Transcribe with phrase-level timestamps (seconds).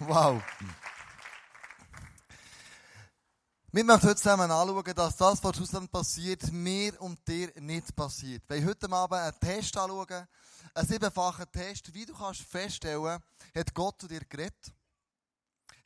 [0.00, 0.42] Wow.
[3.70, 8.42] Wir möchten heute zusammen anschauen, dass das, was draussen passiert, mir und dir nicht passiert.
[8.48, 10.26] Wir heute Abend einen Test anschauen,
[10.74, 13.20] einen siebenfachen Test, wie du kannst feststellen,
[13.54, 14.72] hat Gott zu dir geredet?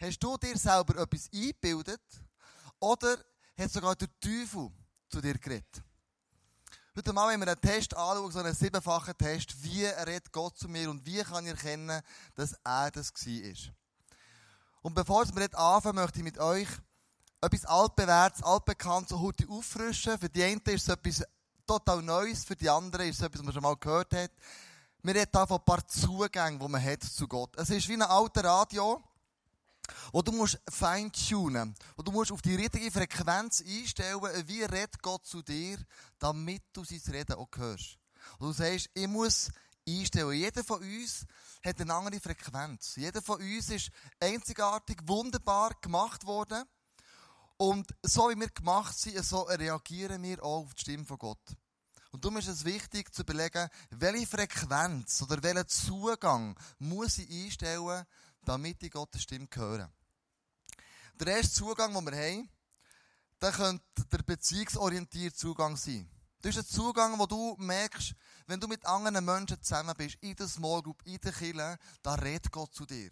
[0.00, 2.00] Hast du dir selber etwas eingebildet?
[2.80, 3.18] Oder
[3.58, 4.70] hat sogar der Teufel
[5.10, 5.82] zu dir geredet?
[6.96, 10.66] Heute Mal wenn wir einen Test anschauen, so einen siebenfachen Test, wie redet Gott zu
[10.66, 12.00] mir und wie kann ich erkennen,
[12.34, 13.77] dass er das war.
[14.82, 16.68] Und bevor wir jetzt anfangen, möchte ich mit euch
[17.40, 20.18] etwas altbewährtes, altbekanntes so heute auffrischen.
[20.18, 21.24] Für die einen ist es etwas
[21.66, 24.30] total Neues, für die anderen ist es etwas, was man schon mal gehört hat.
[25.02, 27.56] Wir reden hier von ein paar Zugängen, die man hat zu Gott.
[27.56, 29.02] Es ist wie ein alter Radio,
[30.12, 35.24] wo du musst feintunen, wo du musst auf die richtige Frequenz einstellen, wie redet Gott
[35.26, 35.78] zu dir,
[36.18, 37.98] damit du sein Reden auch hörst.
[38.38, 39.50] Und du sagst, ich muss
[39.88, 40.32] einstellen.
[40.32, 41.24] Jeder von uns
[41.64, 42.96] hat eine andere Frequenz.
[42.96, 46.64] Jeder von uns ist einzigartig, wunderbar gemacht worden.
[47.56, 51.56] Und so wie wir gemacht sind, so reagieren wir auch auf die Stimme von Gott.
[52.10, 58.06] Und darum ist es wichtig zu überlegen, welche Frequenz oder welchen Zugang muss ich einstellen,
[58.42, 59.90] damit ich Gottes Stimme höre.
[61.14, 62.48] Der erste Zugang, den wir haben,
[63.40, 66.08] der könnte der beziehungsorientierte Zugang sein.
[66.40, 68.14] Das ist ein Zugang, wo du merkst,
[68.46, 72.14] wenn du mit anderen Menschen zusammen bist, in der Small Group, in der Kirche, da
[72.14, 73.10] redet Gott zu dir.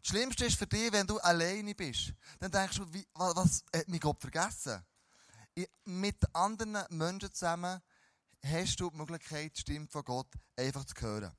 [0.00, 2.12] Das Schlimmste ist für dich, wenn du alleine bist.
[2.38, 4.84] Dann denkst du, wie, was, was hat mich Gott vergessen?
[5.84, 7.82] mit anderen Menschen zusammen
[8.42, 11.32] hast du die Möglichkeit, die Stimme von Gott einfach zu hören.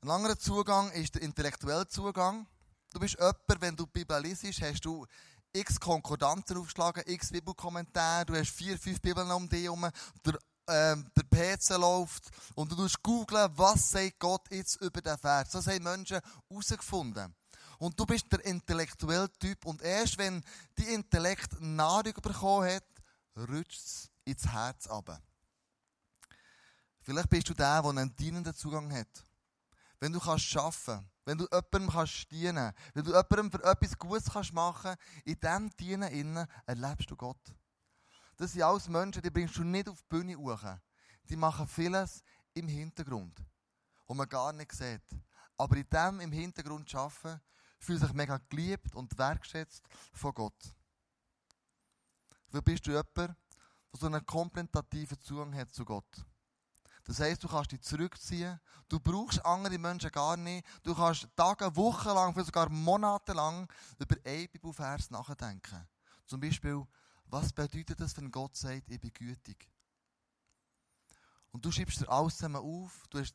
[0.00, 2.46] Ein anderer Zugang ist der intellektuelle Zugang.
[2.92, 5.06] Du bist jemand, wenn du die Bibel liest, hast du
[5.52, 9.88] x Konkordanzen aufgeschlagen, x Bibelkommentare, du hast vier, fünf Bibeln um dich herum,
[10.24, 15.18] der, ähm, der PC läuft und du musst googeln, was sagt Gott jetzt über den
[15.18, 15.50] Vers.
[15.50, 17.34] Das haben Menschen herausgefunden.
[17.78, 20.42] Und du bist der intellektuelle Typ und erst wenn
[20.78, 22.84] die Intellekt Nahrung bekommen hat,
[23.36, 25.20] rutscht es ins Herz ab.
[27.00, 29.24] Vielleicht bist du der, der einen dienenden Zugang hat
[30.02, 34.32] wenn du kannst arbeiten wenn du jemandem kannst dienen wenn du jemandem für etwas Gutes
[34.32, 37.54] kannst machen in diesem Dienen innen erlebst du Gott.
[38.36, 40.64] Das sind alles Menschen, die bringst du nicht auf die Bühne hoch.
[41.28, 43.44] Die machen vieles im Hintergrund,
[44.08, 45.06] wo man gar nicht sieht.
[45.56, 47.40] Aber in dem im Hintergrund arbeiten,
[47.78, 49.84] fühlt sich mega geliebt und wertschätzt
[50.14, 50.74] von Gott.
[52.50, 53.36] Wie bist du jemand, der
[53.92, 56.26] so einen komplementativen Zugang hat zu Gott?
[57.04, 58.60] Das heisst, du kannst dich zurückziehen.
[58.88, 60.64] Du brauchst andere Menschen gar nicht.
[60.82, 65.88] Du kannst Tage, Wochen lang, vielleicht sogar Monate lang über einen Bibelvers nachdenken.
[66.26, 66.86] Zum Beispiel,
[67.26, 69.68] was bedeutet das, wenn Gott sagt, ich bin gütig?
[71.50, 73.04] Und du schreibst dir alles zusammen auf.
[73.10, 73.34] Du hast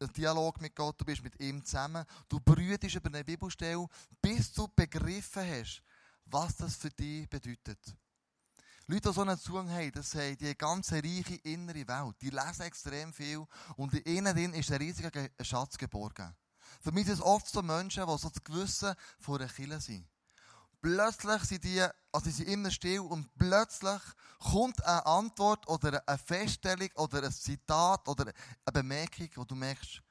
[0.00, 2.04] einen Dialog mit Gott, du bist mit ihm zusammen.
[2.28, 3.86] Du brütest über eine Bibelstelle,
[4.20, 5.82] bis du begriffen hast,
[6.24, 7.78] was das für dich bedeutet.
[8.88, 12.16] Leute, die so einen Zugang haben, das haben die ganze reiche innere Welt.
[12.20, 15.10] Die lesen extrem viel und in ihnen ist ein riesiger
[15.40, 16.34] Schatz geborgen.
[16.80, 20.08] Für mich sind es oft so Menschen, die so das Gewissen von einer Kille sind.
[20.80, 24.02] Plötzlich sind die, also sie sind immer still und plötzlich
[24.40, 28.32] kommt eine Antwort oder eine Feststellung oder ein Zitat oder
[28.64, 30.02] eine Bemerkung, wo du merkst,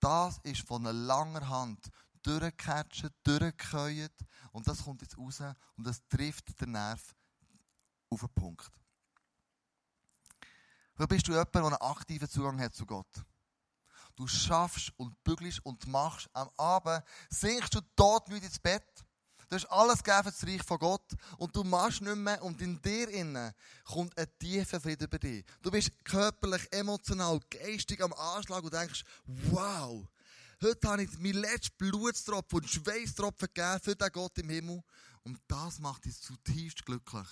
[0.00, 1.88] das ist von einer langer Hand
[2.22, 4.12] durchgecatcht, durchgekäut
[4.52, 5.40] und das kommt jetzt raus
[5.76, 7.14] und das trifft den Nerv
[8.14, 8.70] auf den Punkt.
[10.96, 13.24] Weil bist du jemand, der einen aktiven Zugang hat zu Gott.
[14.16, 16.28] Du schaffst und bügelst und machst.
[16.32, 19.04] Am Abend sinkst du dort nicht ins Bett.
[19.48, 22.60] Du hast alles gegeben für das Reich von Gott und du machst nicht mehr und
[22.62, 23.52] in dir innen
[23.84, 25.44] kommt ein tiefer Frieden über dich.
[25.62, 30.06] Du bist körperlich, emotional, geistig am Anschlag und denkst, wow,
[30.62, 34.82] heute habe ich mein letztes Blutstropfen und Schweißtropfen gegeben für den Gott im Himmel
[35.24, 37.28] und das macht dich zutiefst glücklich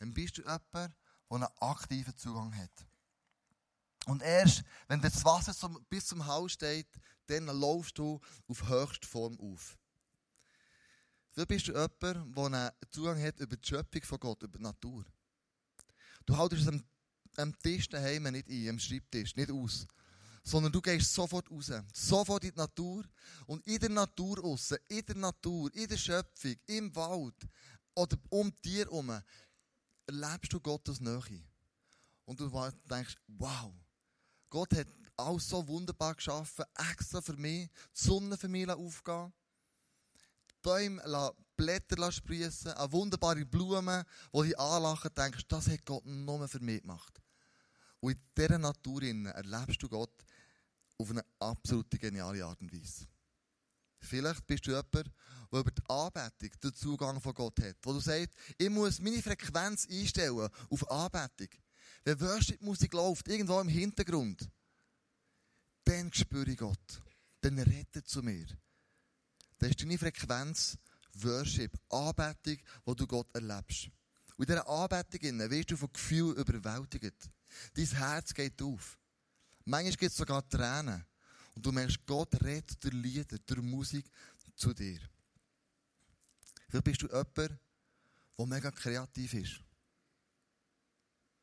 [0.00, 0.90] dann bist du jemand, der
[1.28, 2.86] einen aktiven Zugang hat.
[4.06, 6.88] Und erst, wenn das Wasser zum, bis zum Haus steht,
[7.26, 8.18] dann laufst du
[8.48, 9.76] auf höchste Form auf.
[11.32, 14.64] Vielleicht bist du jemand, der einen Zugang hat über die Schöpfung von Gott, über die
[14.64, 15.04] Natur.
[16.24, 16.82] Du haltest es am,
[17.36, 19.86] am Tisch daheim nicht ein, am Schreibtisch, nicht aus.
[20.42, 23.04] Sondern du gehst sofort raus, sofort in die Natur.
[23.46, 27.46] Und in der Natur raus, in der Natur, in der Schöpfung, im Wald
[27.94, 29.20] oder um dir herum,
[30.10, 31.42] erlebst du Gottes Nähe.
[32.24, 32.48] Und du
[32.88, 33.72] denkst, wow,
[34.48, 34.86] Gott hat
[35.16, 39.32] alles so wunderbar geschaffen, extra für mich, die Sonne für mich aufgehen,
[40.62, 46.60] Bäume Blätter sprießen, eine wunderbare Blume, wo die anlachen, denkst, das hat Gott nur für
[46.60, 47.20] mich gemacht.
[48.00, 50.12] Und in dieser Natur erlebst du Gott
[50.98, 53.06] auf eine absolut geniale Art und Weise.
[54.00, 57.76] Vielleicht bist du jemand, der über die Anbetung den Zugang von Gott hat.
[57.82, 61.48] Wo du sagst, ich muss meine Frequenz einstellen auf Anbetung.
[62.04, 64.48] Wenn Worship-Musik läuft, irgendwo im Hintergrund,
[65.84, 67.02] dann spüre ich Gott.
[67.40, 68.46] Dann rettet zu mir.
[69.58, 70.78] Dann ist deine Frequenz
[71.14, 73.90] Worship, Anbetung, wo du Gott erlebst.
[74.36, 77.30] Und in dieser Anbetung wirst du von Gefühl überwältigt.
[77.74, 78.98] Dein Herz geht auf.
[79.64, 81.04] Manchmal gibt es sogar Tränen.
[81.54, 84.10] Und du merkst, Gott redet durch Lieder, durch Musik
[84.56, 85.00] zu dir.
[86.68, 89.60] Vielleicht bist du jemand, der mega kreativ ist.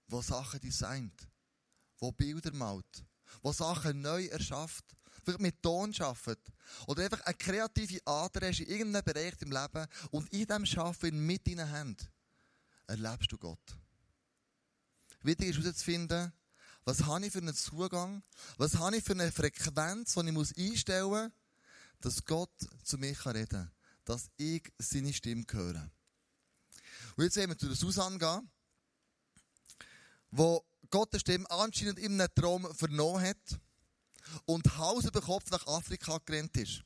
[0.10, 1.28] Der Sachen designt.
[2.02, 3.06] Der Bilder malt.
[3.44, 4.86] Der Sachen neu erschafft.
[5.24, 6.54] Vielleicht mit Ton arbeitet.
[6.88, 9.86] Oder einfach eine kreative Ader hast in irgendeinem Bereich im Leben.
[10.12, 12.08] Und in diesem Arbeiten mit deinen Händen
[12.88, 13.78] erlebst du Gott.
[15.22, 16.32] Wichtig ist herauszufinden,
[16.88, 18.24] was habe ich für einen Zugang?
[18.56, 21.32] Was habe ich für eine Frequenz, die ich einstellen muss,
[22.00, 22.50] dass Gott
[22.82, 23.72] zu mir reden kann?
[24.06, 25.92] Dass ich seine Stimme höre.
[27.18, 28.50] Und jetzt sehen wir zu der Susanne gehen,
[30.32, 33.60] wo Gott die Stimme anscheinend in einem Traum vernommen hat
[34.46, 36.86] und Haus über Kopf nach Afrika gerannt ist.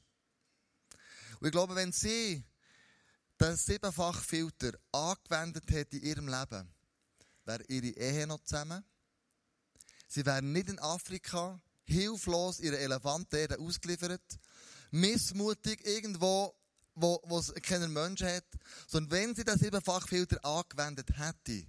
[1.39, 2.44] Und ich glaube, wenn sie
[3.39, 6.74] den siebenfachen Filter angewendet hat in ihrem Leben,
[7.45, 8.83] wäre ihre Ehe noch zusammen,
[10.11, 14.21] Sie wären nicht in Afrika, hilflos ihre Elefanten ausgeliefert,
[14.91, 16.53] missmutig irgendwo,
[16.95, 18.43] wo, wo es keinen Menschen hat,
[18.87, 21.65] sondern wenn sie den Siebenfachfilter angewendet hätte,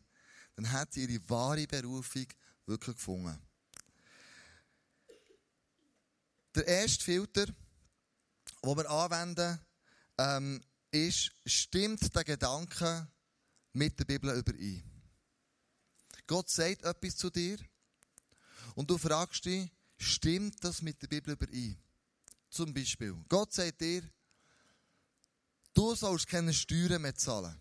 [0.57, 2.27] dann hätte sie ihre wahre Berufung
[2.67, 3.39] wirklich gefunden.
[6.57, 9.61] Der erste Filter, den wir anwenden,
[10.19, 10.61] ähm,
[10.91, 13.07] ist, stimmt der Gedanke
[13.73, 14.83] mit der Bibel überein?
[16.27, 17.57] Gott sagt etwas zu dir
[18.75, 21.79] und du fragst dich, stimmt das mit der Bibel überein?
[22.51, 24.03] Zum Beispiel, Gott sagt dir,
[25.75, 27.59] du sollst keine Steuern mehr zahlen.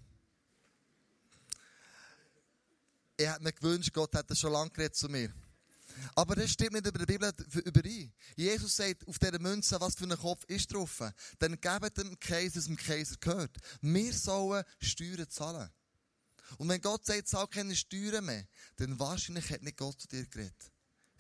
[3.18, 5.34] Ich hätte mir gewünscht, Gott hätte schon lange geredet zu mir.
[6.16, 7.31] Aber das stimmt nicht über die Bibel
[7.66, 8.13] überein.
[8.36, 11.04] Jesus sagt auf dieser Münze, was für ein Kopf ist drauf.
[11.40, 13.58] Dann gebt dem Kaiser, was dem Kaiser gehört.
[13.81, 15.69] Wir sollen Steuern zahlen.
[16.58, 18.46] Und wenn Gott sagt, zahl keine Steuern mehr,
[18.78, 20.71] dann wahrscheinlich hat nicht Gott zu dir geredet.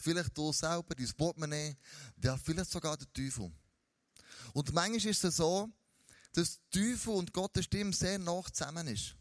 [0.01, 1.77] Vielleicht du selber, dein Portemonnaie,
[2.23, 3.51] ja, vielleicht sogar der Teufel.
[4.53, 5.69] Und manchmal ist es so,
[6.33, 9.15] dass Teufel und Gottes Stimme sehr nah zusammen ist.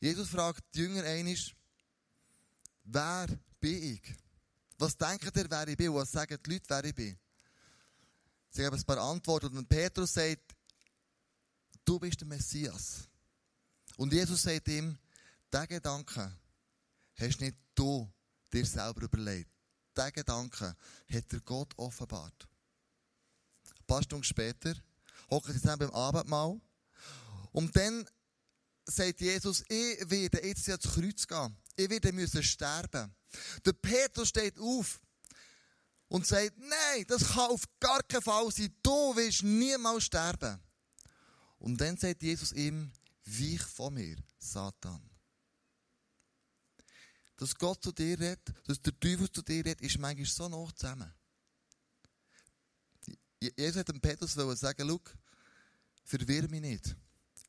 [0.00, 1.54] Jesus fragt die Jünger einisch,
[2.84, 3.28] wer
[3.60, 4.02] bin ich?
[4.78, 5.94] Was denkt ihr, wer ich bin?
[5.94, 7.18] Was sagen die Leute, wer ich bin?
[8.50, 10.54] Sie haben ein paar Antworten und Petrus sagt,
[11.84, 13.08] du bist der Messias.
[13.96, 14.98] Und Jesus sagt ihm,
[15.52, 16.36] der Gedanke
[17.14, 18.10] hast nicht du
[18.52, 19.50] dir selber überlegt.
[19.96, 20.74] Diesen Gedanken
[21.12, 22.48] hat dir Gott offenbart.
[23.78, 24.74] Ein paar Stunden später
[25.30, 26.60] hocken sie zusammen beim Abendmahl.
[27.52, 28.08] Und dann
[28.84, 31.56] sagt Jesus, ich werde jetzt ans Kreuz gehen.
[31.76, 33.14] Ich werde müssen sterben.
[33.64, 35.00] Der Petrus steht auf
[36.08, 38.74] und sagt, nein, das kann auf gar keinen Fall sein.
[38.82, 40.60] Du willst niemals sterben.
[41.58, 42.92] Und dann sagt Jesus ihm,
[43.24, 45.11] weich von mir, Satan
[47.42, 50.70] dass Gott zu dir redet, dass der Teufel zu dir redet, ist manchmal so noch
[50.70, 51.12] zusammen.
[53.40, 55.00] Jesus hat dem Petrus sagen, schau,
[56.04, 56.96] verwirr mich nicht.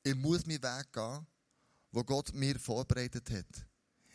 [0.01, 1.27] Ich muss meinen Weg gehen,
[1.91, 3.67] wo Gott mir vorbereitet hat.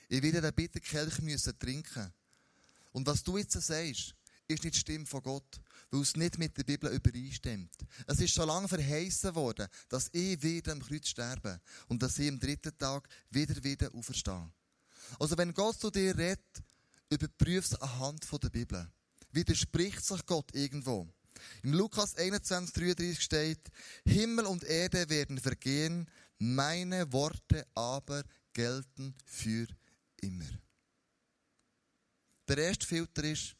[0.08, 2.12] Ich werde den Bitterkelch müssen trinken.
[2.90, 4.16] Und was du jetzt sagst,
[4.48, 5.60] ist nicht die Stimme von Gott,
[5.92, 7.70] weil es nicht mit der Bibel übereinstimmt.
[8.08, 12.28] Es ist schon lange verheißen worden, dass ich wieder am Kreuz sterbe und dass ich
[12.28, 14.50] am dritten Tag wieder wieder auferstehe.
[15.18, 16.62] Also wenn Gott zu dir redet,
[17.10, 18.88] überprüf es anhand der Bibel.
[19.32, 21.06] Widerspricht sich Gott irgendwo?
[21.62, 23.68] Im Lukas 21, 33 steht,
[24.04, 29.66] Himmel und Erde werden vergehen, meine Worte aber gelten für
[30.20, 30.48] immer.
[32.48, 33.54] Der erste Filter ist,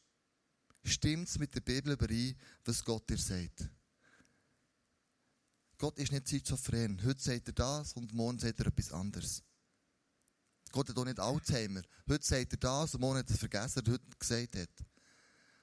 [0.85, 3.69] stimmt es mit der Bibel überein, was Gott dir sagt?
[5.77, 7.01] Gott ist nicht schizophren.
[7.05, 9.45] Heute sagt er das und morgen sagt er etwas anderes.
[10.73, 11.83] Gott hat auch nicht Alzheimer.
[12.09, 14.87] Heute sagt er das und morgen hat er es vergessen, was er heute gesagt hat.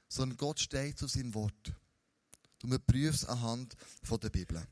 [0.08, 1.74] Sondern Gott steht zu seinem Wort.
[2.60, 3.76] Du prüfst es anhand
[4.10, 4.66] der Bibel.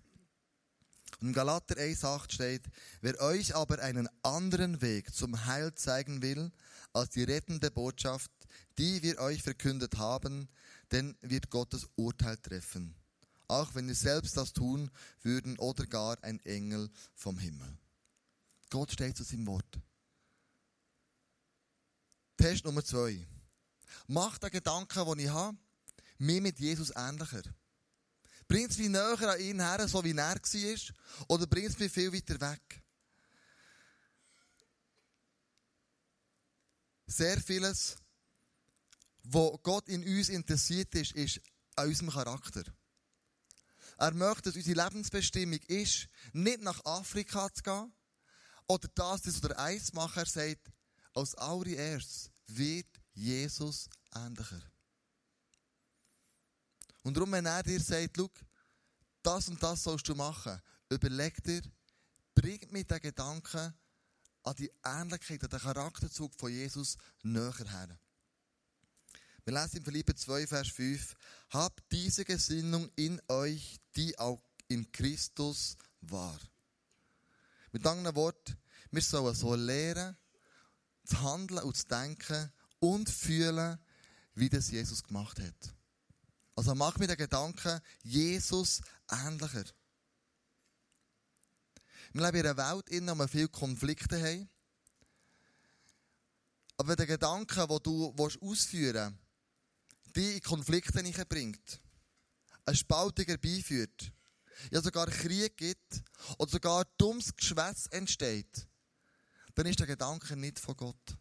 [1.19, 2.63] Und in Galater 1,8 steht,
[3.01, 6.51] wer euch aber einen anderen Weg zum Heil zeigen will,
[6.91, 8.31] als die rettende Botschaft,
[8.77, 10.49] die wir euch verkündet haben,
[10.91, 12.95] denn wird Gottes Urteil treffen.
[13.47, 14.89] Auch wenn wir selbst das tun
[15.21, 17.77] würden oder gar ein Engel vom Himmel.
[18.69, 19.79] Gott steht zu seinem Wort.
[22.37, 23.25] Test Nummer zwei.
[24.07, 25.57] Mach den Gedanken, den ich habe,
[26.17, 27.43] mir mit Jesus ähnlicher.
[28.47, 30.95] Bringt es mich näher an ihn her, so wie er war?
[31.27, 32.81] Oder bringt es mich viel weiter weg?
[37.07, 37.95] Sehr vieles,
[39.23, 41.41] was Gott in uns interessiert ist, ist
[41.75, 42.63] an unserem Charakter.
[43.97, 47.93] Er möchte, dass unsere Lebensbestimmung ist, nicht nach Afrika zu gehen
[48.67, 50.19] oder das, das oder eins machen.
[50.19, 50.71] Er sagt,
[51.13, 54.62] als allererstes wird Jesus ähnlicher.
[57.03, 58.29] Und darum, wenn er dir sagt, schau,
[59.22, 61.62] das und das sollst du machen, überleg dir,
[62.34, 63.74] bringt mir den Gedanken
[64.43, 68.00] an die Ähnlichkeit, an den Charakterzug von Jesus näher her.
[69.46, 71.15] Wir lesen in Philippe 2, Vers 5,
[71.50, 76.39] habt diese Gesinnung in euch, die auch in Christus war.
[77.72, 78.58] Mit anderen Worten,
[78.91, 80.15] wir sollen so lernen,
[81.05, 83.77] zu handeln und zu denken und fühlen,
[84.36, 85.75] wie das Jesus gemacht hat.
[86.55, 89.65] Also mach mir den Gedanken, Jesus ähnlicher.
[92.13, 94.50] Wir leben in einer Welt, in der wir viele Konflikte haben.
[96.77, 99.17] Aber der Gedanke, den du ausführen
[100.13, 101.81] willst, dich in Konflikte bringt,
[102.65, 104.12] eine Spaltung herbeiführt,
[104.72, 106.03] ja sogar Krieg gibt
[106.38, 108.67] oder sogar dummes Geschwätz entsteht,
[109.55, 111.17] dann ist der Gedanke nicht von Gott,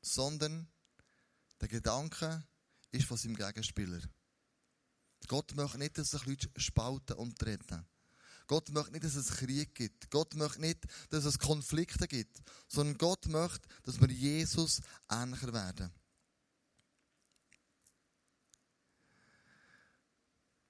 [0.00, 0.68] sondern
[1.60, 2.42] der Gedanke
[2.90, 4.00] ist von seinem Gegenspieler.
[5.28, 7.86] Gott möchte nicht, dass sich Leute spalten und treten.
[8.46, 10.10] Gott möchte nicht, dass es Krieg gibt.
[10.10, 12.42] Gott möchte nicht, dass es Konflikte gibt.
[12.68, 14.80] Sondern Gott möchte, dass wir Jesus
[15.10, 15.92] ähnlicher werden.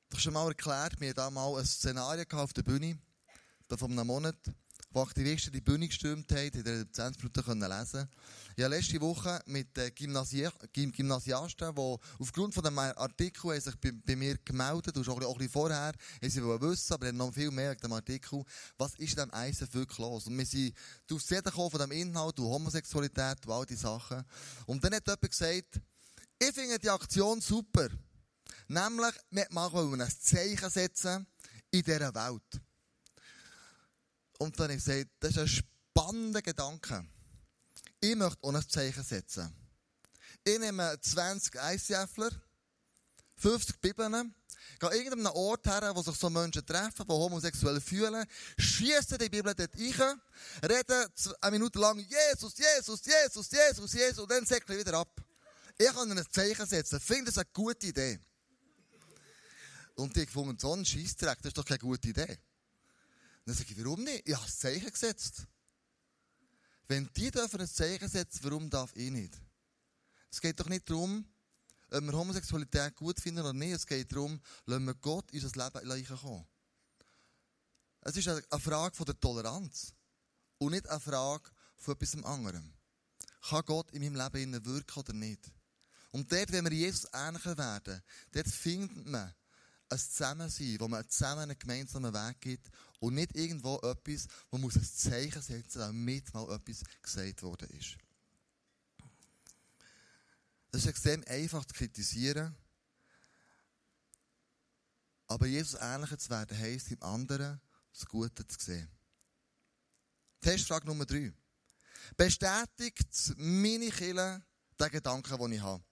[0.08, 2.98] Ich habe schon mal erklärt, wir hatten da mal ein Szenario auf der Bühne,
[3.68, 4.36] da vor einem Monat
[4.92, 8.08] wo Aktivisten die Bühne gestürmt haben, in der 20 Minuten lesen
[8.56, 14.16] Ich habe letzte Woche mit Gymnasi Gymnasiasten, die aufgrund von dem Artikel sich bei, bei
[14.16, 17.80] mir gemeldet haben, auch ein bisschen vorher, haben sie wissen, aber noch viel mehr wegen
[17.80, 18.44] dem Artikel,
[18.76, 20.26] was ist in diesem Eisen wirklich los?
[20.26, 20.74] Und wir sind
[21.10, 24.24] auf die von dem Inhalt, und Homosexualität und all diese Sachen.
[24.66, 25.80] Und dann hat jemand gesagt,
[26.38, 27.88] ich finde die Aktion super.
[28.68, 31.26] Nämlich, wir machen ein Zeichen setzen
[31.70, 32.60] in dieser Welt.
[34.38, 37.06] Und dann habe ich gesagt, das ist ein spannender Gedanke.
[38.00, 39.54] Ich möchte auch ein Zeichen setzen.
[40.44, 42.30] Ich nehme 20 ICFler,
[43.36, 44.34] 50 Bibeln,
[44.80, 48.26] gehe an irgendeinem Ort her, wo sich so Menschen treffen, die homosexuell fühlen,
[48.58, 50.20] schieße die Bibel dort rein,
[50.68, 51.08] rede
[51.40, 55.20] eine Minute lang Jesus, Jesus, Jesus, Jesus, Jesus und dann säckle ich wieder ab.
[55.78, 56.96] Ich kann ein Zeichen setzen.
[56.96, 58.18] Ich finde das eine gute Idee.
[59.94, 62.38] Und die gefunden, so ein Scheissdreck, das ist doch keine gute Idee.
[63.44, 64.28] Dann sage ich, warum nicht?
[64.28, 65.46] Ich habe ein Zeichen gesetzt.
[66.88, 69.40] Wenn die dürfen ein Zeichen setzen, warum darf ich nicht?
[70.30, 71.26] Es geht doch nicht darum,
[71.90, 73.72] ob wir Homosexualität gut finden oder nicht.
[73.72, 76.46] Es geht darum, lassen wir Gott in unser Leben kommen.
[78.00, 79.94] Es ist eine Frage der Toleranz
[80.58, 82.72] und nicht eine Frage von etwas anderem.
[83.48, 85.50] Kann Gott in meinem Leben wirken oder nicht?
[86.10, 89.34] Und dort, wenn wir Jesus ähnlicher werden, dort findet man
[89.92, 92.70] ein Zusammensein, wo man zusammen einen gemeinsamen Weg geht
[93.00, 97.68] und nicht irgendwo etwas, wo man ein Zeichen setzen muss, damit mal etwas gesagt worden
[97.70, 97.96] ist.
[100.70, 102.56] Das ist extrem einfach zu kritisieren.
[105.26, 107.60] Aber Jesus ähnlicher zu werden, heisst im anderen
[107.92, 108.88] das Gute zu sehen.
[110.40, 111.32] Testfrage Nummer drei.
[112.16, 114.42] Bestätigt meine Kille
[114.78, 115.84] den Gedanken, den ich habe?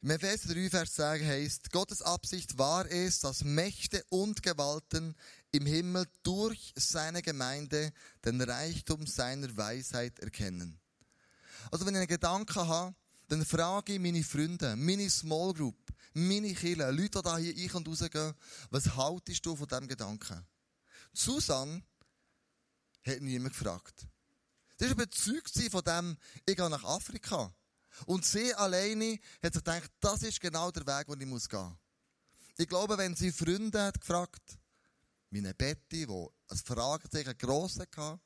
[0.00, 5.16] Im Epheser 3, Vers 10 heißt, Gottes Absicht war es, dass Mächte und Gewalten
[5.50, 7.92] im Himmel durch seine Gemeinde
[8.24, 10.78] den Reichtum seiner Weisheit erkennen.
[11.72, 12.94] Also wenn ich einen Gedanken habe,
[13.26, 17.88] dann frage ich meine Freunde, meine Small Group, meine Kinder, Leute, die hier ein- und
[17.88, 18.34] rausgehen,
[18.70, 20.46] was haltest du von diesem Gedanken?
[21.12, 21.82] Susan
[23.04, 24.06] hat niemand gefragt.
[24.76, 27.52] Das war überzeugt von dem, ich gehe nach Afrika.
[28.06, 31.48] Und sie alleine hat sich gedacht, das ist genau der Weg, den ich gehen muss.
[32.56, 34.58] Ich glaube, wenn sie Freunde hat gefragt,
[35.30, 38.20] meine Betty, die ein Fragezeichen gross hatte,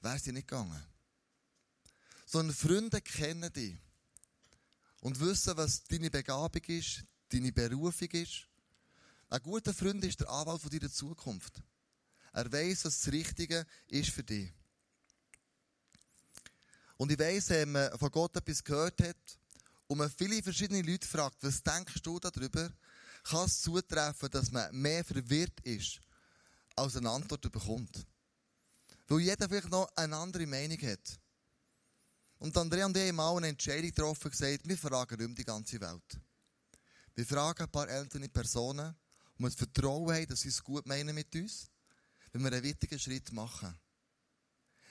[0.00, 0.84] wäre sie nicht gegangen.
[2.26, 3.76] Sondern Freunde kennen dich
[5.00, 8.48] und wissen, was deine Begabung ist, deine Berufung ist.
[9.28, 11.62] Ein guter Freund ist der Anwalt von deiner Zukunft.
[12.32, 14.52] Er weiß, was das Richtige ist für dich.
[16.96, 19.38] Und ich weiss, wenn man von Gott etwas gehört hat
[19.86, 22.70] und man viele verschiedene Leute fragt, was denkst du darüber,
[23.24, 26.00] kann es zutreffen, dass man mehr verwirrt ist,
[26.74, 28.06] als eine Antwort bekommt.
[29.08, 31.20] Weil jeder vielleicht noch eine andere Meinung hat.
[32.38, 35.80] Und Andrea und ich haben mal eine Entscheidung getroffen gesagt, wir fragen um die ganze
[35.80, 36.20] Welt.
[37.14, 38.94] Wir fragen ein paar ältere Personen,
[39.38, 41.70] und wir Vertrauen haben, dass sie es gut meinen mit uns,
[42.32, 43.78] wenn wir einen wichtigen Schritt machen.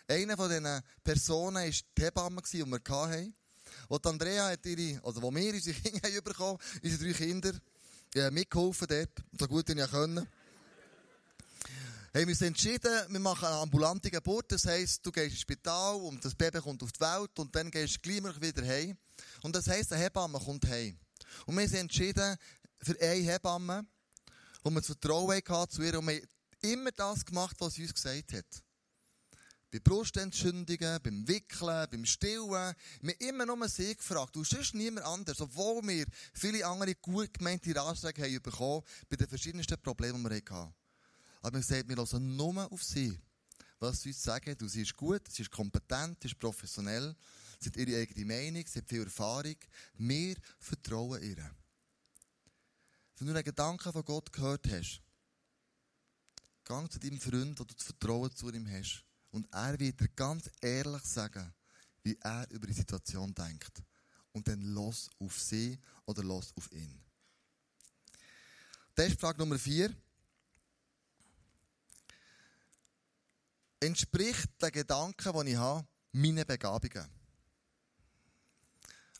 [0.08, 3.36] Eine von diesen Personen war die Hebamme, die wir hatten.
[3.88, 7.54] Und Andrea hat ihre, also wo wir unsere Kinder haben bekommen, unsere drei Kinder,
[8.14, 9.10] äh, mitgeholfen dort,
[9.40, 10.18] so gut ich können.
[10.18, 10.28] haben
[12.14, 14.52] wir uns entschieden, wir machen eine ambulante Geburt.
[14.52, 17.72] Das heisst, du gehst ins Spital und das Baby kommt auf die Welt und dann
[17.72, 18.98] gehst du gleich wieder heim.
[19.42, 20.98] Und das heisst, eine Hebamme kommt heim.
[21.46, 22.38] Und wir uns entschieden,
[22.80, 23.86] für eine Hebamme,
[24.64, 26.28] wo wir das Vertrauen zu ihr und wir haben
[26.62, 28.65] immer das gemacht, was sie uns gesagt hat.
[29.75, 32.74] Bei Brustentzündungen, beim Wickeln, beim Stillen.
[33.01, 34.38] Wir immer nur sie gefragt.
[34.38, 35.41] Und sonst niemand anders.
[35.41, 40.36] Obwohl wir viele andere gut gemeinte Ratschläge haben bekommen bei den verschiedensten Problemen, die wir
[40.38, 40.74] hatten.
[41.41, 43.20] Aber wir gesagt, wir hören nur auf sie.
[43.79, 47.13] Was sie uns sagen, du, sie ist gut, sie ist kompetent, sie ist professionell,
[47.60, 49.58] sie hat ihre eigene Meinung, sie hat viel Erfahrung.
[49.96, 51.51] Wir vertrauen ihr.
[53.17, 55.01] Wenn du einen Gedanken von Gott gehört hast,
[56.63, 59.05] gang zu deinem Freund, wo du das Vertrauen zu ihm hast.
[59.36, 61.54] Und er wird dir ganz ehrlich sagen,
[62.04, 63.84] wie er über die Situation denkt.
[64.32, 67.04] Und dann los auf sie oder los auf ihn.
[68.96, 69.94] Das ist Frage Nummer vier.
[73.82, 77.06] Entspricht der Gedanke, den ich habe, meinen Begabungen?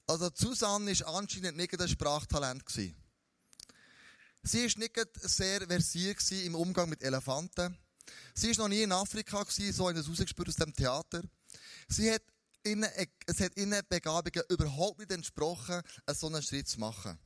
[0.08, 2.64] Also Susanne war anscheinend nicht ein Sprachtalent.
[2.70, 2.96] Sie
[4.44, 7.78] war nicht sehr versiert im Umgang mit Elefanten.
[8.34, 11.22] Sie war noch nie in Afrika, gewesen, so in das rausgespürt aus dem Theater.
[11.88, 12.24] Sie hat
[12.66, 12.90] ihnen,
[13.26, 17.18] es hat ihnen Begabungen überhaupt nicht entsprochen, einen so einen Schritt zu machen.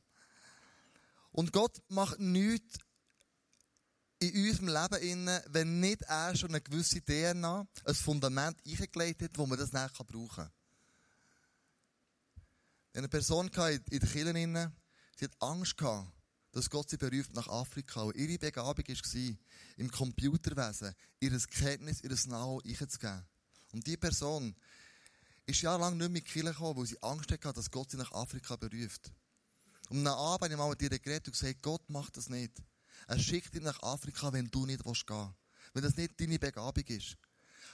[1.32, 2.80] Und Gott macht nichts
[4.20, 9.38] in unserem Leben, innen, wenn nicht er schon eine gewisse DNA, ein Fundament eingelegt hat,
[9.38, 10.52] wo man das nachher brauchen kann.
[12.94, 14.72] Eine Person in der Kirche,
[15.16, 16.12] sie hat Angst gehabt,
[16.52, 18.02] dass Gott sie beruft nach Afrika.
[18.02, 19.36] Und ihre Begabung war,
[19.78, 23.24] im Computerwesen ihr Kenntnis, ihr Know einzugeben.
[23.72, 24.56] Und diese Person
[25.46, 28.56] ist jahrelang nicht die Kirche gekommen, weil sie Angst hatte, dass Gott sie nach Afrika
[28.56, 29.12] beruft.
[29.90, 32.52] Und nach Abend habe ich mal mit ihr geredet und gesagt, Gott macht das nicht.
[33.08, 35.34] Er schickt dich nach Afrika, wenn du nicht gehen willst.
[35.74, 37.18] Wenn das nicht deine Begabung ist.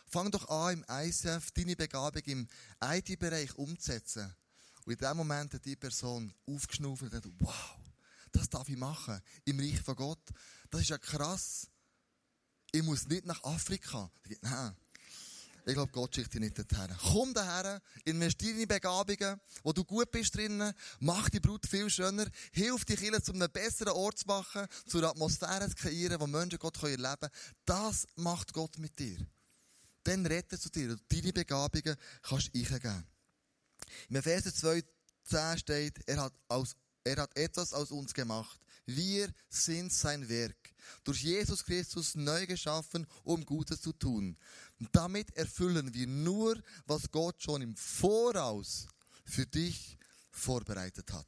[0.07, 2.47] Fang doch an, im ICF deine Begabung im
[2.81, 4.33] IT-Bereich umzusetzen.
[4.85, 7.84] Und in dem Moment hat die Person aufgeschnauft und gesagt, wow,
[8.35, 9.21] das darf ich machen.
[9.45, 10.21] Im Reich von Gott.
[10.69, 11.67] Das ist ja krass.
[12.71, 14.11] Ich muss nicht nach Afrika.
[14.41, 14.75] Nein.
[15.67, 16.95] Ich glaube, Gott schickt dich nicht dorthin.
[17.11, 22.27] Komm daher, investiere in Begabungen, wo du gut bist drinnen, mach die Brut viel schöner,
[22.51, 26.27] hilf die Kinder, zu einem besseren Ort zu machen, zu einer Atmosphäre zu kreieren, wo
[26.27, 27.31] Menschen Gott erleben können.
[27.65, 29.17] Das macht Gott mit dir.
[30.03, 33.03] Dann rettet zu dir deine Begabungen kannst du eingeben.
[34.09, 38.59] Im Epheser 2,10 steht, er hat aus er hat etwas aus uns gemacht.
[38.85, 40.73] Wir sind sein Werk.
[41.03, 44.37] Durch Jesus Christus neu geschaffen, um Gutes zu tun.
[44.91, 48.87] Damit erfüllen wir nur, was Gott schon im Voraus
[49.23, 49.97] für dich
[50.29, 51.27] vorbereitet hat.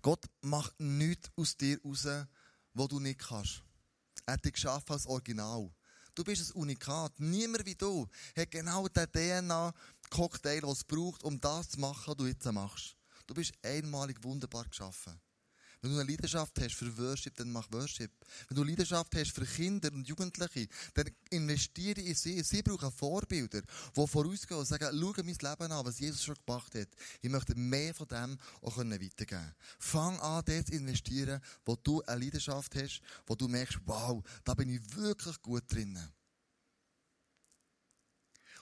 [0.00, 2.06] Gott macht nichts aus dir raus,
[2.74, 3.62] wo du nicht kannst.
[4.26, 5.70] Er hat dich geschaffen als Original.
[6.14, 7.18] Du bist ein Unikat.
[7.18, 12.16] Niemand wie du hat genau den DNA-Cocktail, den es braucht, um das zu machen, was
[12.16, 12.96] du jetzt machst.
[13.32, 15.18] Du bist einmalig wunderbar geschaffen.
[15.80, 18.10] Wenn du eine Leidenschaft hast für Worship, dann mach Worship.
[18.46, 22.42] Wenn du Leidenschaft hast für Kinder und Jugendliche, dann investiere in sie.
[22.42, 23.62] Sie brauchen Vorbilder,
[23.96, 26.88] die vorausgehen und sagen, schau mein Leben an, was Jesus schon gemacht hat.
[27.22, 29.54] Ich möchte mehr von dem auch weitergeben können.
[29.78, 34.52] Fang an, dort zu investieren, wo du eine Leidenschaft hast, wo du merkst, wow, da
[34.52, 35.98] bin ich wirklich gut drin.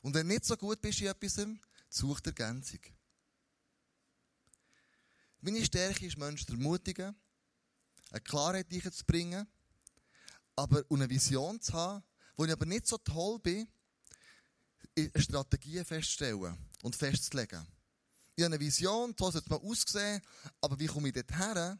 [0.02, 1.44] Und wenn du nicht so gut bist in etwas,
[1.88, 2.78] such dir Ergänzung.
[5.42, 7.14] Meine Stärke ist, Menschen zu ermutigen,
[8.10, 9.46] eine Klarheit zu bringen,
[10.54, 12.04] aber eine Vision zu haben,
[12.36, 13.66] wo ich aber nicht so toll bin,
[15.16, 17.66] Strategien festzustellen und festzulegen.
[18.36, 20.20] Ich habe eine Vision, so sollte es mal aussehen,
[20.60, 21.78] aber wie komme ich dort her?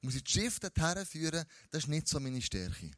[0.00, 1.44] Muss ich das Schiff dorthin führen?
[1.70, 2.90] Das ist nicht so meine Stärke.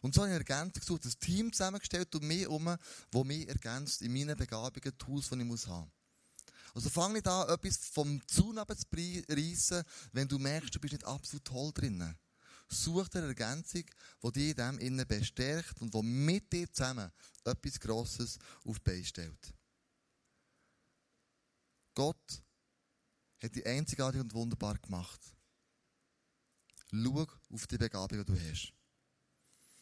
[0.00, 4.02] Und so habe ich Ergänzung gesucht, ein Team zusammengestellt und mich um, das mich ergänzt
[4.02, 5.68] in meinen Begabungen, Tools, die ich haben muss.
[6.74, 8.86] Also fang nicht an, etwas vom Zaun zu
[9.28, 9.82] reissen,
[10.12, 12.18] wenn du merkst, du bist nicht absolut toll drinnen.
[12.68, 13.84] Such dir eine Ergänzung,
[14.22, 17.12] die dich in dem innen bestärkt und die mit dir zusammen
[17.44, 19.54] etwas Grosses auf die Beine stellt.
[21.94, 22.42] Gott
[23.42, 25.20] hat dich einzigartig und wunderbar gemacht.
[26.90, 28.72] Schau auf die Begabung, die du hast.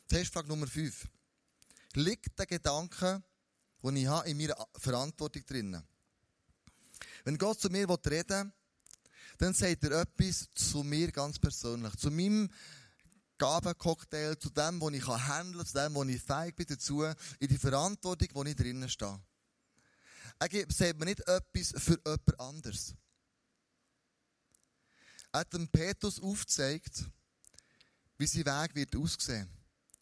[0.08, 1.08] Testfrage Nummer 5.
[1.94, 3.22] Liegt der Gedanke,
[3.82, 5.86] den ich habe, in meiner Verantwortung drinnen?
[7.24, 8.52] Wenn Gott zu mir reden will,
[9.38, 12.50] dann sagt er etwas zu mir ganz persönlich, zu meinem
[13.38, 17.48] Gabencocktail, zu dem, wo ich handeln kann, zu dem, wo ich fähig bin dazu, in
[17.48, 19.18] die Verantwortung, wo ich drinnen stehe.
[20.38, 22.94] Er sagt mir nicht etwas für jemand anderes.
[25.32, 27.04] Er hat dem Petrus aufgezeigt,
[28.18, 29.48] wie sein Weg wird aussehen.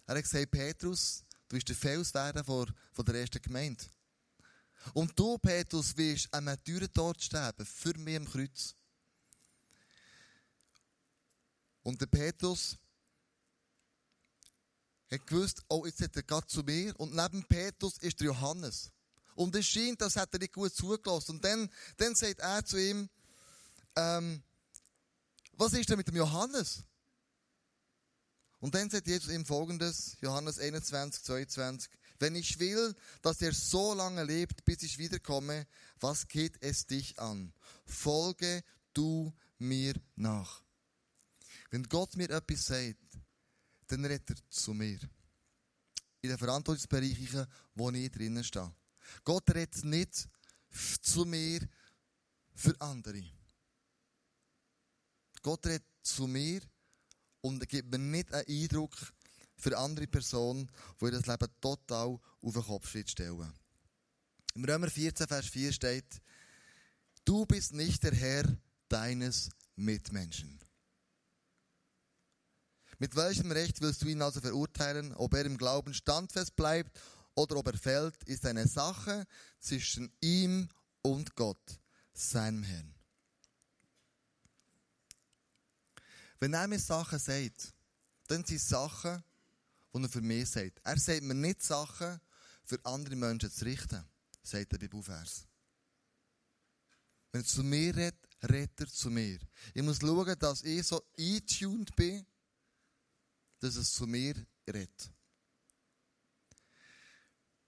[0.07, 3.85] Er hat gesagt, Petrus, du wirst der Fels werden von der ersten Gemeinde.
[4.95, 8.75] Und du, Petrus, wirst an einem Türentod sterben, für mich am Kreuz.
[11.83, 12.77] Und der Petrus
[15.11, 16.99] hat gewusst, oh, jetzt hat er gerade zu mir.
[17.01, 18.91] Und neben Petrus ist der Johannes.
[19.35, 21.37] Und es scheint, das hat er nicht gut zugelassen.
[21.37, 23.09] Und dann, dann sagt er zu ihm,
[23.97, 24.43] ähm,
[25.53, 26.85] was ist denn mit dem Johannes?
[28.61, 31.91] Und dann sagt Jesus ihm folgendes, Johannes 21, 22.
[32.19, 35.67] Wenn ich will, dass er so lange lebt, bis ich wiederkomme,
[36.01, 37.53] was geht es dich an?
[37.85, 40.63] Folge du mir nach.
[41.71, 43.19] Wenn Gott mir etwas sagt,
[43.87, 44.99] dann redet er zu mir.
[46.21, 48.75] In den Verantwortungsbereichen, wo ich drinnen stehe.
[49.25, 50.29] Gott redet nicht
[51.01, 51.61] zu mir
[52.55, 53.23] für andere.
[55.43, 56.61] Gott redet zu mir
[57.41, 58.97] und gibt mir nicht einen Eindruck
[59.59, 63.53] für andere Personen, die ihr das Leben total auf den Kopf stellen.
[64.55, 66.23] Im Römer 14, Vers 4 steht,
[67.25, 68.45] du bist nicht der Herr
[68.89, 70.59] deines Mitmenschen.
[72.99, 76.99] Mit welchem Recht willst du ihn also verurteilen, ob er im Glauben standfest bleibt
[77.37, 79.25] oder ob er fällt, ist eine Sache
[79.61, 80.69] zwischen ihm
[81.03, 81.81] und Gott,
[82.13, 82.95] seinem Herrn.
[86.41, 87.73] Wenn er mir Sachen sagt,
[88.27, 89.23] dann sind Sachen,
[89.95, 90.81] die er für mich sagt.
[90.85, 92.21] Er sagt mir nicht Sachen,
[92.65, 94.05] für andere Menschen zu richten,
[94.43, 95.47] sagt der Bibelvers.
[97.33, 99.39] Wenn er zu mir redet, redet er zu mir.
[99.75, 102.27] Ich muss schauen, dass ich so eintuned bin,
[103.61, 104.35] dass es zu mir
[104.67, 105.11] redet.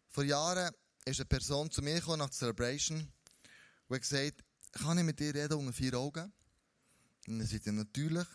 [0.09, 3.13] Vor Jahren ist eine Person zu mir gekommen nach der Celebration
[3.89, 6.33] und hat gesagt, kann ich mit dir reden unter vier Augen?
[7.27, 8.27] Und dann sagt er, natürlich.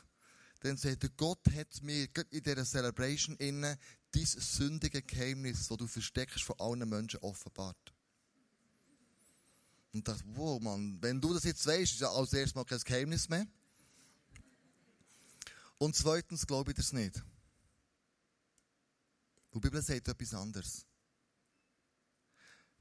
[0.66, 3.78] Dann sagt er, Gott hat mir in dieser Celebration innen
[4.12, 7.94] dein sündige Geheimnis, das du versteckst von allen Menschen, offenbart.
[9.94, 12.80] Und dachte, wow, Mann, wenn du das jetzt weißt, ist ja als erstes mal kein
[12.80, 13.46] Geheimnis mehr.
[15.78, 17.24] Und zweitens glaube ich das nicht.
[19.54, 20.88] Die Bibel sagt etwas anderes.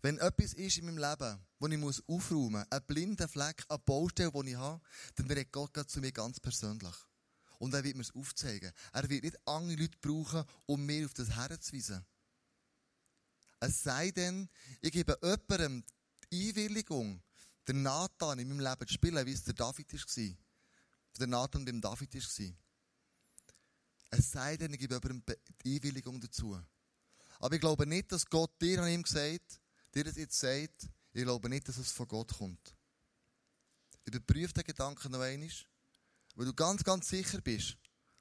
[0.01, 3.79] Wenn etwas ist in meinem Leben, wo ich muss aufräumen muss, ein blinder Fleck, eine
[3.81, 4.81] Baustelle, die ich habe,
[5.16, 6.94] dann wird Gott zu mir ganz persönlich.
[7.59, 8.73] Und er wird mir es aufzeigen.
[8.93, 12.05] Er wird nicht andere Leute brauchen, um mir auf das herzuweisen.
[13.61, 14.49] Es sei denn,
[14.81, 15.85] ich gebe jemandem
[16.31, 17.23] die Einwilligung,
[17.67, 20.37] den Nathan in meinem Leben zu spielen, wie es der David war.
[21.19, 22.55] Der Nathan dem David war.
[24.11, 25.23] Es sei denn, ich gebe jemandem
[25.64, 26.61] die Einwilligung dazu.
[27.38, 29.61] Aber ich glaube nicht, dass Gott dir an ihm gesagt
[29.95, 32.75] dir das jetzt sagt, ich glaube nicht, dass es von Gott kommt.
[34.05, 35.51] Überprüf den Gedanken noch einmal.
[36.35, 37.77] Wenn du ganz, ganz sicher bist,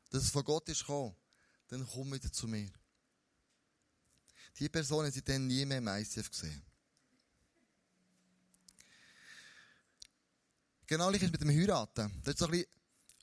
[0.10, 1.16] dass es von Gott ist gekommen,
[1.68, 2.70] dann komm wieder zu mir.
[4.60, 6.64] Die Person hat sie dann nie mehr im ICF gesehen.
[10.86, 12.22] Genau gleich ist mit dem Heiraten.
[12.24, 12.68] Das ist so ein bisschen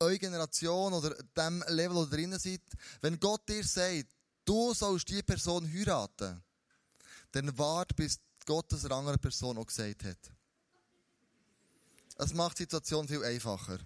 [0.00, 2.62] eure Generation oder dem Level, wo ihr drinnen seid.
[3.00, 4.08] Wenn Gott dir sagt,
[4.44, 6.42] du sollst die Person heiraten,
[7.32, 10.18] dann wart, bis Gott das einer anderen Person auch gesagt hat.
[12.16, 13.78] Das macht die Situation viel einfacher.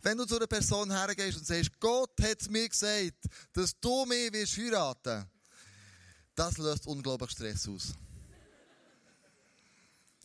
[0.00, 4.32] Wenn du zu einer Person hergehst und sagst, Gott hat mir gesagt, dass du mich
[4.32, 5.26] wirst heiraten,
[6.34, 7.94] das löst unglaublich Stress aus.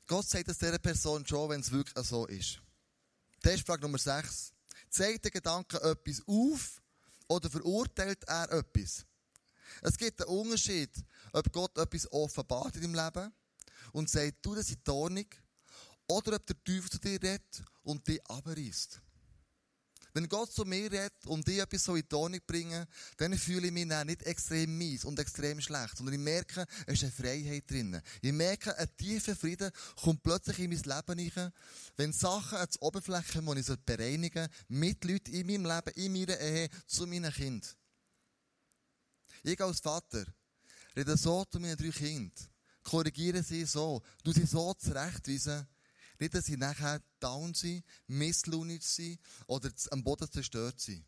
[0.06, 2.62] Gott sagt es dieser Person schon, wenn es wirklich so ist.
[3.42, 4.54] Testfrage Nummer 6.
[4.90, 6.82] Zeigt der Gedanke etwas auf
[7.28, 9.06] oder verurteilt er etwas?
[9.82, 10.92] Es gibt einen Unterschied,
[11.32, 13.34] ob Gott etwas offenbart in deinem Leben
[13.92, 15.26] und sagt, du, das ist die Ordnung,
[16.08, 19.02] oder ob der Teufel zu dir redet und dich abreißt.
[20.14, 22.86] Wenn Gott zu mir redet und dir etwas so in die Ordnung bringen,
[23.18, 27.02] dann fühle ich mich dann nicht extrem mies und extrem schlecht, sondern ich merke, es
[27.02, 28.00] ist eine Freiheit drin.
[28.22, 31.54] Ich merke, ein tiefer Frieden kommt plötzlich in mein Leben rein,
[31.98, 36.40] wenn Sachen ans Oberfläche, die ich bereinigen soll, mit Leuten in meinem Leben, in meiner
[36.40, 37.72] Ehe, zu meinen Kindern.
[39.42, 40.26] Ich als Vater
[40.96, 42.32] rede so zu meinen drei Kindern,
[42.84, 45.68] korrigiere sie so, du sie so zurechtweisen,
[46.20, 51.06] nicht, dass sie nachher down sind, misslaunig sind oder am Boden zerstört sind.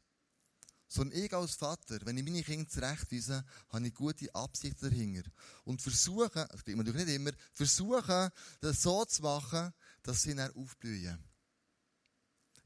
[0.87, 5.29] Sondern ich als Vater, wenn ich meine Kinder zurechtweise, habe ich gute Absichten dahinter.
[5.63, 10.51] Und versuche, das klingt natürlich nicht immer, versuche, das so zu machen, dass sie dann
[10.51, 11.23] aufblühen.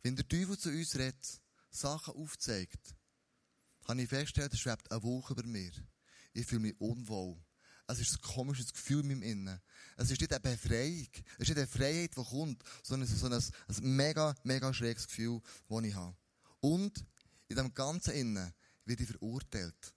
[0.02, 2.96] Wenn der Teufel zu uns redet, Sachen aufzeigt,
[3.88, 5.72] habe ich festgestellt, es schwebt eine Woche über mir.
[6.34, 7.38] Ich fühle mich unwohl.
[7.92, 9.62] Es ist ein komisches Gefühl in meinem Innen.
[9.98, 11.08] Es ist nicht eine Befreiung.
[11.40, 14.72] Es ist nicht eine Freiheit, die kommt, sondern es ist so ein, ein mega, mega
[14.72, 16.16] schräges Gefühl, das ich habe.
[16.60, 17.04] Und
[17.48, 18.54] in dem ganzen Innen
[18.86, 19.96] werde ich verurteilt.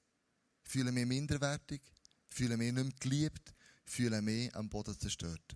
[0.65, 1.83] Ich fühle mich minderwertig,
[2.31, 5.55] fühle mich nicht mehr geliebt, fühle mich am Boden zerstört.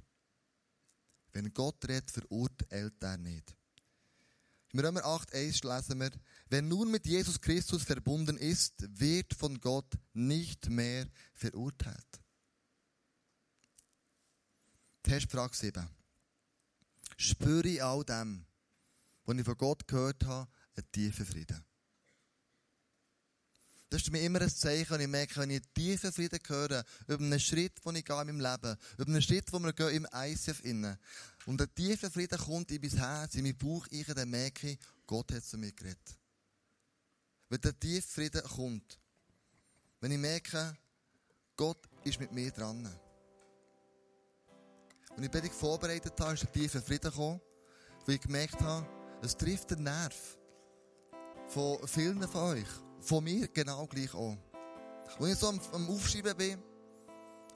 [1.32, 3.56] Wenn Gott redet, verurteilt er nicht.
[4.74, 6.10] Im Römer 8,1 lesen wir,
[6.50, 12.25] wer nun mit Jesus Christus verbunden ist, wird von Gott nicht mehr verurteilt.
[15.06, 15.88] Testfrage 7.
[17.16, 18.44] Spüre ich all dem,
[19.24, 21.64] was ich von Gott gehört habe, einen tiefen Frieden?
[23.88, 26.84] Das ist mir immer ein Zeichen, und ich merke, wenn ich einen tiefen Frieden höre,
[27.06, 29.90] über einen Schritt, den ich gehe in meinem Leben, über einen Schritt, den wir gehen
[29.90, 30.98] im ICF innen,
[31.46, 34.78] und ein tiefer Frieden kommt in mein Herz, in mein Bauch, ich, dann merke ich,
[35.06, 36.18] Gott hat zu mir geredet.
[37.48, 38.98] Wenn der tiefe Frieden kommt,
[40.00, 40.76] wenn ich merke,
[41.56, 42.90] Gott ist mit mir dran.
[45.16, 47.40] Und ich Predigt vorbereitet habe, ist der tiefe Frieden gekommen,
[48.04, 48.86] weil ich gemerkt habe,
[49.22, 50.14] es trifft den Nerv
[51.48, 52.68] von vielen von euch,
[53.00, 54.36] von mir genau gleich auch.
[55.18, 56.62] Wenn ich so am, am Aufschreiben bin,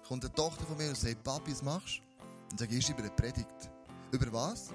[0.07, 2.25] kommt eine Tochter von mir und sagt, Papi, was machst du?
[2.53, 3.71] Und sage ich, über eine Predigt.
[4.13, 4.69] Über was?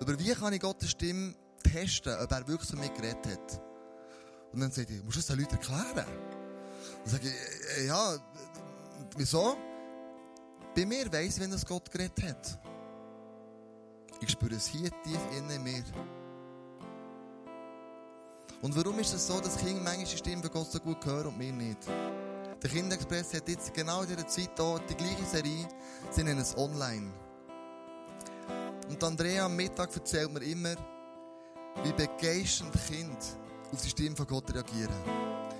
[0.00, 3.60] Über wie kann ich Gottes Stimme testen, ob er wirklich so mit geredet hat.
[4.52, 5.94] Und dann sagt ich, musst du das den Leuten erklären?
[5.94, 8.16] Dann sage ich, äh, ja,
[9.16, 9.56] wieso?
[10.74, 12.58] Bei mir weiss ich, wenn das Gott geredet hat.
[14.20, 15.84] Ich spüre es hier tief in mir.
[18.60, 21.26] Und warum ist es so, dass Kinder manchmal die Stimme von Gott so gut hören
[21.26, 21.86] und mir nicht?
[22.62, 25.68] Der Kinderexpress hat jetzt genau in dieser Zeit hier die gleiche Serie,
[26.10, 27.12] sie nennen es online.
[28.88, 30.74] Und Andrea am Mittag erzählt mir immer,
[31.82, 33.18] wie begeistert Kinder
[33.70, 34.94] auf die Stimme von Gott reagieren.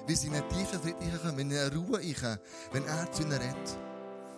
[0.06, 2.38] Wie sie in einen tiefen Frieden kommen, in eine Ruhe kommen,
[2.72, 3.78] wenn er zu ihnen redet.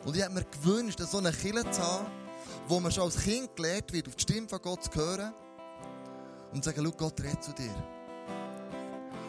[0.07, 2.07] Und ich hätte mir gewünscht, so eine Kirche zu haben,
[2.69, 5.35] wo man schon als Kind gelernt wird, auf die Stimme von Gott zu hören
[6.53, 7.75] und zu sagen, schau, Gott redet zu dir.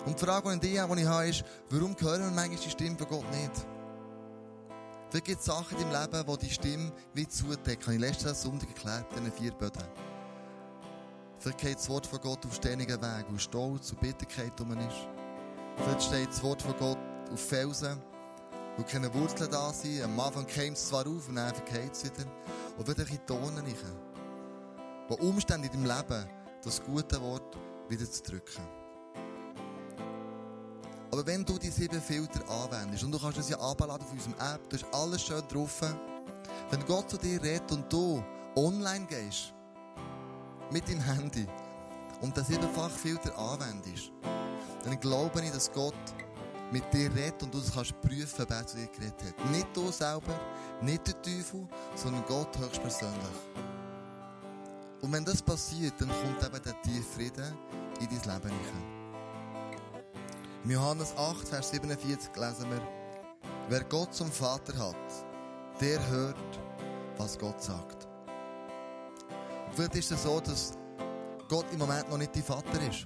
[0.05, 3.31] Und die Frage, die ich habe, ist, warum hören wir manchmal die Stimme von Gott
[3.31, 3.51] nicht?
[5.09, 7.83] Vielleicht gibt es Sachen in deinem Leben, wo die Stimme wie zudeckt.
[7.83, 9.83] Habe ich letzten Sonntag erklärt, diesen vier Böden.
[11.39, 15.07] Vielleicht geht das Wort von Gott auf steinigen Weg, wo Stolz und Bitterkeit um ist.
[15.77, 16.99] Vielleicht steht das Wort von Gott
[17.31, 17.99] auf Felsen,
[18.77, 20.03] wo keine Wurzeln da sind.
[20.03, 22.25] Am Anfang käme es zwar auf und dann vergeht es wieder.
[22.77, 23.75] Und wieder in Tonen rein.
[25.07, 26.29] Wo Umstände in deinem Leben
[26.63, 27.57] das gute Wort
[27.89, 28.63] wieder zu drücken.
[31.11, 34.33] Aber wenn du die sieben Filter anwendest, und du kannst das ja abladen auf unserem
[34.33, 35.81] App, du hast alles schön drauf,
[36.69, 38.23] wenn Gott zu dir redet und du
[38.55, 39.53] online gehst,
[40.69, 41.47] mit deinem Handy,
[42.21, 44.11] und den siebenfach Filter anwendest,
[44.83, 45.93] dann glaube ich, dass Gott
[46.71, 49.51] mit dir redet und du das kannst prüfen, wer zu dir geredet hat.
[49.51, 50.39] Nicht du selber,
[50.81, 53.37] nicht der Teufel, sondern Gott höchstpersönlich.
[55.01, 57.57] Und wenn das passiert, dann kommt eben der tiefe Frieden
[57.99, 58.97] in dein Leben hinein.
[60.63, 62.81] Im Johannes 8, Vers 47 lesen wir,
[63.69, 64.95] wer Gott zum Vater hat,
[65.79, 66.59] der hört,
[67.17, 68.07] was Gott sagt.
[69.67, 70.73] Und vielleicht ist es so, dass
[71.47, 73.05] Gott im Moment noch nicht dein Vater ist.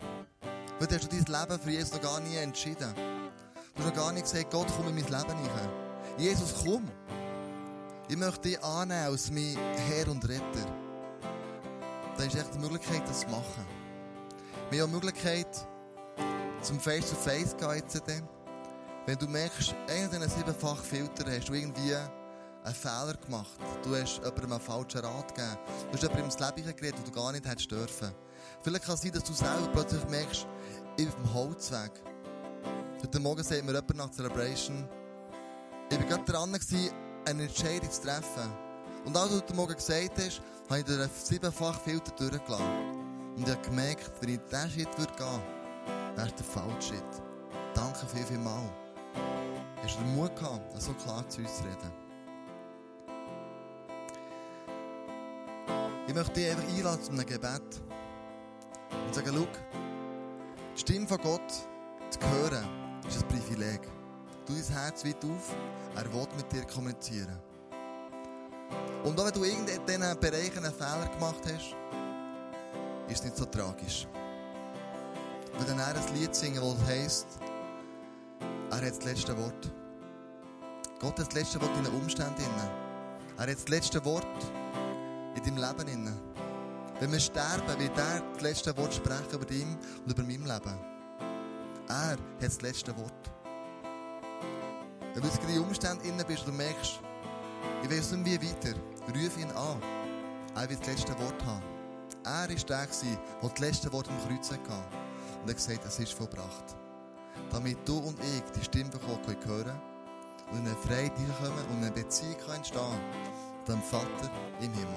[0.77, 2.95] Vielleicht hast du dein Leben für Jesus noch gar nie entschieden.
[3.81, 5.69] Du hast noch gar nicht gesagt, Gott, komm in mein Leben rein.
[6.15, 6.87] Jesus, komm.
[8.07, 10.67] Ich möchte dich annehmen als mein Herr und Retter.
[12.15, 13.65] Da ist echt die Möglichkeit, das zu machen.
[14.69, 15.47] Wir haben die Möglichkeit,
[16.61, 18.29] zum Face-to-Face gehen jetzt dann.
[19.07, 23.57] Wenn du merkst, einer dieser siebenfach Filter hast du irgendwie einen Fehler gemacht.
[23.81, 25.57] Du hast jemandem einen falschen Rat gegeben.
[25.87, 28.11] Du hast jemandem ins Leben geredet, das du gar nicht hättest dürfen.
[28.61, 30.45] Vielleicht kann es sein, dass du selber plötzlich merkst,
[30.97, 32.10] ich bin auf dem Holzweg.
[33.03, 34.87] Heute Morgen sagt mir jemand nach Celebration,
[35.89, 36.55] ich war gerade dran,
[37.25, 38.53] eine Entscheidung zu treffen.
[39.03, 43.35] Und als du heute Morgen gesagt hast, habe ich dir einen siebenfach Filter durchgelassen.
[43.35, 47.23] Und ich habe gemerkt, wenn ich diesen Schritt gehen würde, das ist der falsche Schritt.
[47.73, 48.69] Danke viel, viel mal.
[49.81, 51.91] Hast du den Mut gehabt, so klar zu uns zu reden?
[56.07, 57.81] Ich möchte dich einfach einladen zu einem Gebet.
[59.07, 59.47] Und sagen, schau,
[60.75, 61.51] die Stimme von Gott
[62.11, 62.80] zu hören,
[63.15, 63.81] ist ein Privileg.
[64.45, 65.55] Du dein Herz weit auf,
[65.95, 67.37] er will mit dir kommunizieren.
[69.03, 71.75] Und auch wenn du in diesen Bereichen einen Fehler gemacht hast,
[73.07, 74.07] ist es nicht so tragisch.
[75.57, 77.27] Wir dann ein Lied singen, das heisst,
[78.69, 79.71] er hat das letzte Wort.
[80.99, 82.41] Gott hat das letzte Wort in den Umständen.
[83.37, 84.25] Er hat das letzte Wort
[85.35, 86.09] in deinem Leben.
[86.99, 90.90] Wenn wir sterben, wird er das letzte Wort sprechen über ihn und über mein Leben.
[91.91, 93.31] Er hat das letzte Wort.
[95.13, 97.01] Wenn du jetzt in Umständen bist und merkst,
[97.83, 99.81] ich weiß nicht wie weiter, ruf ihn an.
[100.55, 101.61] Er wird das letzte Wort haben.
[102.23, 102.87] Er war der, der
[103.41, 104.61] das letzte Wort am Kreuz hatte.
[104.61, 106.77] Und er hat gesagt, es ist vollbracht.
[107.51, 109.81] Damit du und ich die Stimme von hören können
[110.49, 113.01] und in eine Freiheit kommen und eine Beziehung entstehen
[113.59, 114.95] mit dem Vater im Himmel.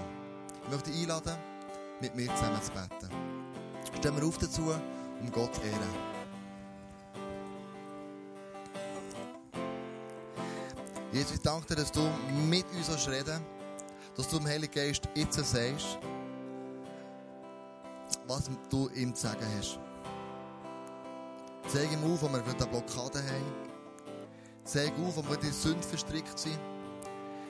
[0.62, 1.37] Ich möchte dich einladen,
[2.00, 3.11] mit mir zusammen zu beten.
[3.98, 4.74] Stehen wir auf dazu,
[5.20, 6.13] um Gott zu ehren.
[11.14, 12.00] Jesus, ich danke dir, dass du
[12.50, 13.40] mit uns reden
[14.16, 15.98] dass du dem Heiligen Geist jetzt sagst,
[18.27, 19.79] was du ihm zu sagen hast.
[21.68, 23.53] Zeig ihm auf, wo wir eine Blockade haben.
[24.64, 26.59] Zeig auf, wo wir in Sünde verstrickt sind.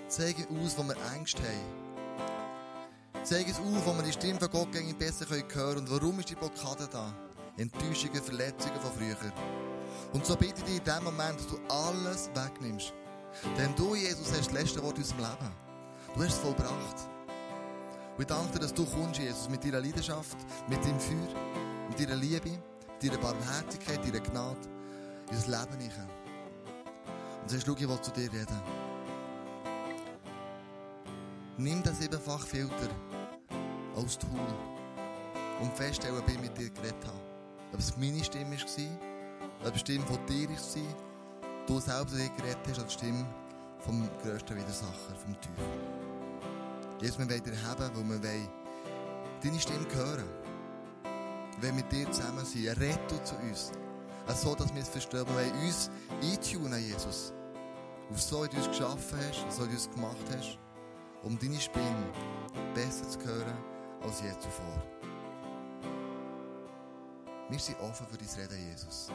[0.08, 3.22] Zeig aus, wo wir Ängste haben.
[3.22, 5.78] Zeig uns auf, wo wir die Stimme von Gott gegen besser hören können.
[5.78, 7.14] Und warum ist die Blockade da?
[7.56, 9.32] Enttäuschungen, Verletzungen von früher.
[10.12, 12.92] Und so bitte ich dich in dem Moment, dass du alles wegnimmst.
[13.58, 15.52] Denn du, Jesus, hast das letzte Wort in unserem Leben.
[16.14, 17.08] Du hast es vollbracht.
[18.16, 20.36] Und ich danke dir, dass du kommst, Jesus, mit deiner Leidenschaft,
[20.68, 21.34] mit deinem Feuer,
[21.88, 24.56] mit deiner Liebe, mit deiner Barmherzigkeit, deiner Gnade
[25.30, 26.08] in unser Leben hinein.
[27.42, 28.60] Und sagst, schau, ich will zu dir reden.
[31.56, 32.88] Nimm den siebenfach Filter
[33.96, 34.30] als Tool
[35.60, 37.20] und feststellen, ob ich mit dir geredet habe.
[37.72, 41.03] Ob es meine Stimme war, ob es die Stimme von dir war,
[41.66, 43.26] du zu dir geredet hast, die Stimme
[43.78, 45.94] vom grössten Widersacher, vom Teufel.
[47.00, 48.48] Jesus, wir wollen dir haben, weil wir wollen
[49.42, 50.24] deine Stimme hören.
[51.58, 52.68] Wir wollen mit dir zusammen sein.
[52.78, 53.72] Red du zu uns.
[54.28, 55.26] So, dass wir es verstehen.
[55.26, 55.90] Wir wollen uns
[56.22, 57.32] eintunen, Jesus.
[58.10, 60.58] Auf so, wie du uns geschaffen hast, so, wie du uns gemacht hast,
[61.22, 62.12] um deine Stimme
[62.74, 63.56] besser zu hören
[64.02, 64.82] als je zuvor.
[67.48, 69.08] Wir sind offen für dein Reden, Jesus.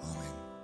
[0.00, 0.55] Amen.